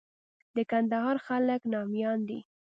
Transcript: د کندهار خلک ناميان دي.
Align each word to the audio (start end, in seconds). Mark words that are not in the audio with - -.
د 0.55 0.57
کندهار 0.71 1.15
خلک 1.27 1.61
ناميان 1.73 2.19
دي. 2.29 2.39